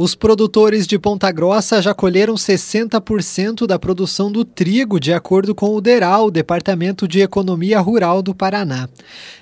Os 0.00 0.14
produtores 0.14 0.86
de 0.86 0.96
Ponta 0.96 1.28
Grossa 1.32 1.82
já 1.82 1.92
colheram 1.92 2.36
60% 2.36 3.66
da 3.66 3.80
produção 3.80 4.30
do 4.30 4.44
trigo, 4.44 5.00
de 5.00 5.12
acordo 5.12 5.56
com 5.56 5.74
o 5.74 5.80
DERAL, 5.80 6.30
Departamento 6.30 7.08
de 7.08 7.20
Economia 7.20 7.80
Rural 7.80 8.22
do 8.22 8.32
Paraná. 8.32 8.88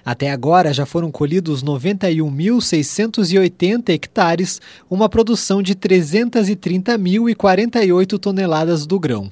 Até 0.02 0.30
agora 0.30 0.72
já 0.72 0.86
foram 0.86 1.10
colhidos 1.10 1.62
91.680 1.62 3.90
hectares, 3.90 4.58
uma 4.88 5.10
produção 5.10 5.62
de 5.62 5.74
330.048 5.74 8.18
toneladas 8.18 8.86
do 8.86 8.98
grão. 8.98 9.30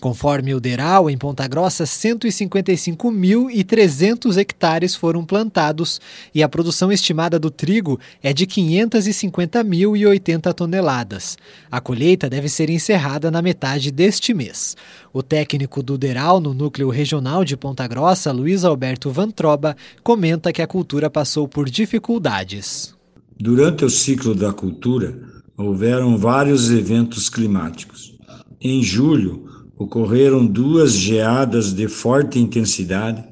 Conforme 0.00 0.54
o 0.54 0.60
DERAL, 0.60 1.08
em 1.08 1.16
Ponta 1.16 1.46
Grossa, 1.46 1.84
155.300 1.84 4.36
hectares 4.36 4.94
foram 4.94 5.24
plantados 5.24 6.00
e 6.34 6.42
a 6.42 6.48
produção 6.48 6.92
estimada 6.92 7.38
do 7.38 7.50
trigo 7.50 7.98
é 8.22 8.32
de 8.32 8.46
550.080 8.46 10.52
toneladas. 10.52 11.38
A 11.70 11.80
colheita 11.80 12.28
deve 12.28 12.48
ser 12.48 12.68
encerrada 12.70 13.30
na 13.30 13.40
metade 13.40 13.90
deste 13.90 14.34
mês. 14.34 14.76
O 15.12 15.22
técnico 15.22 15.82
do 15.82 15.96
DERAL 15.96 16.40
no 16.40 16.52
núcleo 16.52 16.90
regional 16.90 17.44
de 17.44 17.56
Ponta 17.56 17.86
Grossa, 17.86 18.32
Luiz 18.32 18.64
Alberto 18.64 19.10
Vantroba, 19.10 19.76
comenta 20.02 20.52
que 20.52 20.62
a 20.62 20.66
cultura 20.66 21.08
passou 21.08 21.46
por 21.46 21.70
dificuldades. 21.70 22.94
Durante 23.38 23.84
o 23.84 23.90
ciclo 23.90 24.34
da 24.34 24.52
cultura, 24.52 25.16
houveram 25.56 26.18
vários 26.18 26.70
eventos 26.70 27.28
climáticos. 27.28 28.14
Em 28.60 28.82
julho, 28.82 29.48
ocorreram 29.76 30.46
duas 30.46 30.92
geadas 30.92 31.72
de 31.72 31.88
forte 31.88 32.38
intensidade, 32.38 33.24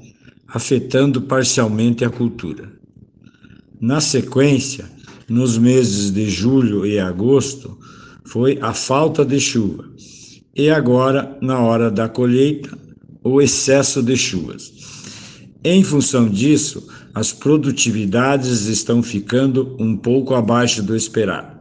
afetando 0.47 1.21
parcialmente 1.21 2.03
a 2.03 2.09
cultura. 2.09 2.71
Na 3.79 3.99
sequência, 3.99 4.85
nos 5.27 5.57
meses 5.57 6.11
de 6.11 6.29
julho 6.29 6.85
e 6.85 6.99
agosto, 6.99 7.77
foi 8.25 8.57
a 8.61 8.73
falta 8.73 9.25
de 9.25 9.39
chuva. 9.39 9.89
E 10.55 10.69
agora, 10.69 11.37
na 11.41 11.59
hora 11.59 11.89
da 11.89 12.07
colheita, 12.07 12.77
o 13.23 13.41
excesso 13.41 14.03
de 14.03 14.15
chuvas. 14.15 14.71
Em 15.63 15.83
função 15.83 16.29
disso, 16.29 16.87
as 17.15 17.31
produtividades 17.31 18.67
estão 18.67 19.01
ficando 19.01 19.75
um 19.79 19.95
pouco 19.95 20.33
abaixo 20.33 20.83
do 20.83 20.95
esperado. 20.95 21.57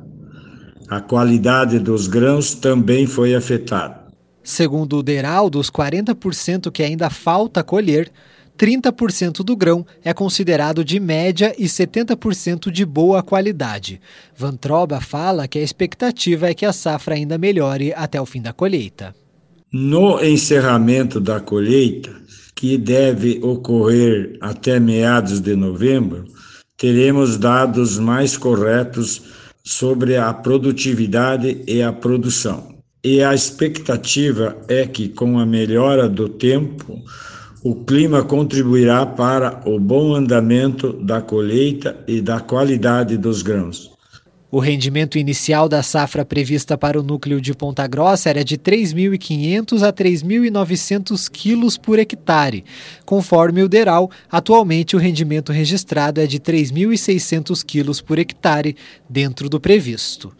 A 0.88 1.00
qualidade 1.00 1.78
dos 1.78 2.06
grãos 2.06 2.54
também 2.54 3.06
foi 3.06 3.34
afetada. 3.34 4.01
Segundo 4.42 4.98
o 4.98 5.02
DERAL, 5.02 5.48
dos 5.48 5.70
40% 5.70 6.70
que 6.70 6.82
ainda 6.82 7.08
falta 7.08 7.62
colher, 7.62 8.10
30% 8.58 9.44
do 9.44 9.56
grão 9.56 9.86
é 10.04 10.12
considerado 10.12 10.84
de 10.84 10.98
média 10.98 11.54
e 11.56 11.64
70% 11.64 12.70
de 12.70 12.84
boa 12.84 13.22
qualidade. 13.22 14.00
Vantroba 14.36 15.00
fala 15.00 15.46
que 15.46 15.58
a 15.58 15.62
expectativa 15.62 16.48
é 16.48 16.54
que 16.54 16.66
a 16.66 16.72
safra 16.72 17.14
ainda 17.14 17.38
melhore 17.38 17.92
até 17.94 18.20
o 18.20 18.26
fim 18.26 18.42
da 18.42 18.52
colheita. 18.52 19.14
No 19.72 20.22
encerramento 20.22 21.18
da 21.20 21.40
colheita, 21.40 22.12
que 22.54 22.76
deve 22.76 23.40
ocorrer 23.42 24.36
até 24.40 24.78
meados 24.78 25.40
de 25.40 25.56
novembro, 25.56 26.26
teremos 26.76 27.38
dados 27.38 27.98
mais 27.98 28.36
corretos 28.36 29.22
sobre 29.64 30.16
a 30.16 30.32
produtividade 30.34 31.62
e 31.66 31.80
a 31.80 31.92
produção 31.92 32.71
e 33.04 33.22
a 33.22 33.34
expectativa 33.34 34.56
é 34.68 34.86
que, 34.86 35.08
com 35.08 35.38
a 35.38 35.46
melhora 35.46 36.08
do 36.08 36.28
tempo, 36.28 37.02
o 37.64 37.74
clima 37.84 38.22
contribuirá 38.22 39.04
para 39.04 39.60
o 39.68 39.78
bom 39.78 40.14
andamento 40.14 40.92
da 40.92 41.20
colheita 41.20 42.04
e 42.06 42.20
da 42.20 42.38
qualidade 42.40 43.16
dos 43.16 43.42
grãos. 43.42 43.90
O 44.50 44.58
rendimento 44.58 45.16
inicial 45.16 45.66
da 45.66 45.82
safra 45.82 46.26
prevista 46.26 46.76
para 46.76 47.00
o 47.00 47.02
núcleo 47.02 47.40
de 47.40 47.54
Ponta 47.54 47.86
Grossa 47.86 48.28
era 48.28 48.44
de 48.44 48.58
3.500 48.58 49.82
a 49.82 49.90
3.900 49.90 51.30
quilos 51.30 51.78
por 51.78 51.98
hectare. 51.98 52.62
Conforme 53.06 53.62
o 53.62 53.68
DERAL, 53.68 54.10
atualmente 54.30 54.94
o 54.94 54.98
rendimento 54.98 55.52
registrado 55.52 56.20
é 56.20 56.26
de 56.26 56.38
3.600 56.38 57.64
quilos 57.64 58.02
por 58.02 58.18
hectare, 58.18 58.76
dentro 59.08 59.48
do 59.48 59.58
previsto. 59.58 60.30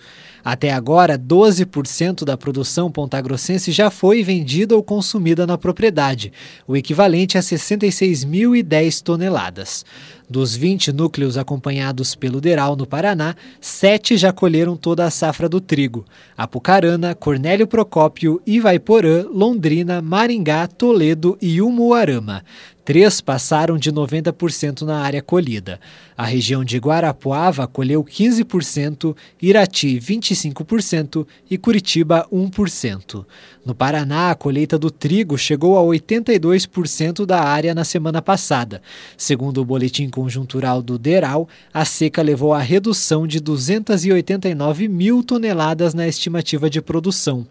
Até 0.45 0.73
agora, 0.73 1.19
12% 1.19 2.25
da 2.25 2.37
produção 2.37 2.91
pontagrossense 2.91 3.71
já 3.71 3.91
foi 3.91 4.23
vendida 4.23 4.75
ou 4.75 4.83
consumida 4.83 5.47
na 5.47 5.57
propriedade, 5.57 6.33
o 6.67 6.77
equivalente 6.77 7.39
a 7.39 7.41
66.010 7.41 9.03
toneladas. 9.03 9.85
Dos 10.29 10.57
20 10.57 10.93
núcleos 10.93 11.37
acompanhados 11.37 12.15
pelo 12.15 12.41
Deral 12.41 12.75
no 12.75 12.87
Paraná, 12.87 13.37
sete 13.61 14.17
já 14.17 14.33
colheram 14.33 14.77
toda 14.77 15.05
a 15.05 15.11
safra 15.11 15.47
do 15.47 15.61
trigo. 15.61 16.07
Apucarana, 16.35 17.15
Cornélio 17.15 17.67
Procópio, 17.67 18.41
Ivaiporã, 18.47 19.27
Londrina, 19.31 20.01
Maringá, 20.01 20.67
Toledo 20.67 21.37
e 21.41 21.61
Umuarama. 21.61 22.43
Três 22.85 23.21
passaram 23.21 23.79
de 23.79 23.93
90% 23.93 24.83
na 24.83 25.01
área 25.01 25.23
colhida. 25.23 25.79
A 26.17 26.25
região 26.25 26.65
de 26.65 26.79
Guarapuava 26.79 27.65
colheu 27.67 28.03
15%, 28.03 29.17
Irati 29.41 30.01
25% 30.01 31.25
e 31.49 31.57
Curitiba 31.57 32.27
1%. 32.33 33.25
No 33.65 33.73
Paraná, 33.73 34.33
a 34.33 34.35
colheita 34.35 34.77
do 34.77 34.91
trigo 34.91 35.39
chegou 35.39 35.79
a 35.79 35.83
82% 35.83 37.25
da 37.25 37.41
área 37.41 37.73
na 37.73 37.85
semana 37.85 38.21
passada. 38.21 38.83
Segundo 39.17 39.59
o 39.59 39.65
boletim 39.65 40.11
conjuntural 40.11 40.83
do 40.83 40.99
DERAL, 40.99 41.49
a 41.73 41.85
seca 41.85 42.21
levou 42.21 42.53
à 42.53 42.59
redução 42.59 43.29
de 43.29 43.39
289 43.39 44.89
mil 44.89 45.23
toneladas 45.23 45.95
na 45.95 46.09
estimativa 46.09 46.69
de 46.69 46.83
produção. 46.83 47.47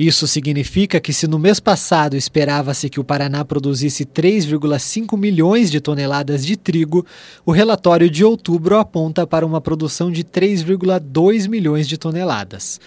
Isso 0.00 0.26
significa 0.26 0.98
que, 0.98 1.12
se 1.12 1.26
no 1.26 1.38
mês 1.38 1.60
passado 1.60 2.16
esperava-se 2.16 2.88
que 2.88 2.98
o 2.98 3.04
Paraná 3.04 3.44
produzisse 3.44 4.06
3,5 4.06 5.14
milhões 5.14 5.70
de 5.70 5.78
toneladas 5.78 6.42
de 6.46 6.56
trigo, 6.56 7.04
o 7.44 7.52
relatório 7.52 8.08
de 8.08 8.24
outubro 8.24 8.78
aponta 8.78 9.26
para 9.26 9.44
uma 9.44 9.60
produção 9.60 10.10
de 10.10 10.24
3,2 10.24 11.46
milhões 11.46 11.86
de 11.86 11.98
toneladas. 11.98 12.80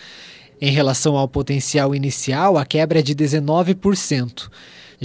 Em 0.60 0.72
relação 0.72 1.16
ao 1.16 1.28
potencial 1.28 1.94
inicial, 1.94 2.58
a 2.58 2.66
quebra 2.66 2.98
é 2.98 3.04
de 3.04 3.14
19%. 3.14 4.50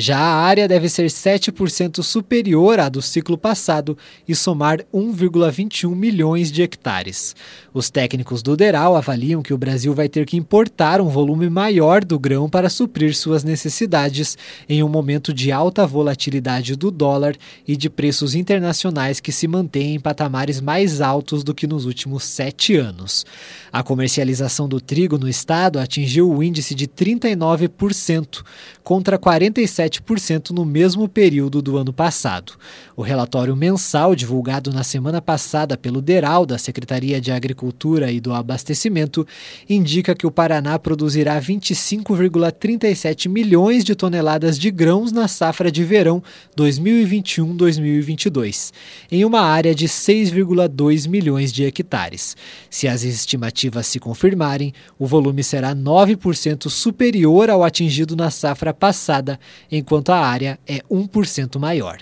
Já 0.00 0.16
a 0.16 0.42
área 0.44 0.68
deve 0.68 0.88
ser 0.88 1.06
7% 1.06 2.04
superior 2.04 2.78
à 2.78 2.88
do 2.88 3.02
ciclo 3.02 3.36
passado 3.36 3.98
e 4.28 4.32
somar 4.32 4.78
1,21 4.94 5.92
milhões 5.92 6.52
de 6.52 6.62
hectares. 6.62 7.34
Os 7.74 7.90
técnicos 7.90 8.40
do 8.40 8.56
DERAL 8.56 8.94
avaliam 8.94 9.42
que 9.42 9.52
o 9.52 9.58
Brasil 9.58 9.92
vai 9.92 10.08
ter 10.08 10.24
que 10.24 10.36
importar 10.36 11.00
um 11.00 11.08
volume 11.08 11.50
maior 11.50 12.04
do 12.04 12.16
grão 12.16 12.48
para 12.48 12.70
suprir 12.70 13.12
suas 13.12 13.42
necessidades 13.42 14.38
em 14.68 14.84
um 14.84 14.88
momento 14.88 15.34
de 15.34 15.50
alta 15.50 15.84
volatilidade 15.84 16.76
do 16.76 16.92
dólar 16.92 17.34
e 17.66 17.76
de 17.76 17.90
preços 17.90 18.36
internacionais 18.36 19.18
que 19.18 19.32
se 19.32 19.48
mantêm 19.48 19.96
em 19.96 20.00
patamares 20.00 20.60
mais 20.60 21.00
altos 21.00 21.42
do 21.42 21.52
que 21.52 21.66
nos 21.66 21.86
últimos 21.86 22.22
sete 22.22 22.76
anos. 22.76 23.26
A 23.72 23.82
comercialização 23.82 24.68
do 24.68 24.80
trigo 24.80 25.18
no 25.18 25.28
estado 25.28 25.80
atingiu 25.80 26.30
o 26.30 26.40
índice 26.40 26.72
de 26.72 26.86
39%, 26.86 28.44
contra 28.84 29.18
47% 29.18 29.87
7% 29.88 30.50
no 30.50 30.64
mesmo 30.64 31.08
período 31.08 31.60
do 31.62 31.76
ano 31.76 31.92
passado. 31.92 32.52
O 32.96 33.02
relatório 33.02 33.54
mensal 33.56 34.14
divulgado 34.14 34.72
na 34.72 34.84
semana 34.84 35.22
passada 35.22 35.76
pelo 35.76 36.02
DERAL, 36.02 36.46
da 36.46 36.58
Secretaria 36.58 37.20
de 37.20 37.32
Agricultura 37.32 38.12
e 38.12 38.20
do 38.20 38.32
Abastecimento, 38.32 39.26
indica 39.68 40.14
que 40.14 40.26
o 40.26 40.30
Paraná 40.30 40.78
produzirá 40.78 41.40
25,37 41.40 43.28
milhões 43.28 43.84
de 43.84 43.94
toneladas 43.94 44.58
de 44.58 44.70
grãos 44.70 45.12
na 45.12 45.28
safra 45.28 45.70
de 45.70 45.84
verão 45.84 46.22
2021-2022, 46.56 48.72
em 49.10 49.22
uma 49.24 49.40
área 49.40 49.74
de 49.74 49.88
6,2 49.88 51.08
milhões 51.08 51.50
de 51.52 51.64
hectares. 51.64 52.36
Se 52.68 52.86
as 52.86 53.02
estimativas 53.02 53.86
se 53.86 53.98
confirmarem, 53.98 54.74
o 54.98 55.06
volume 55.06 55.42
será 55.42 55.74
9% 55.74 56.68
superior 56.68 57.48
ao 57.48 57.64
atingido 57.64 58.14
na 58.16 58.30
safra 58.30 58.74
passada, 58.74 59.38
enquanto 59.70 60.10
a 60.10 60.18
área 60.18 60.58
é 60.66 60.80
1% 60.90 61.58
maior. 61.58 61.98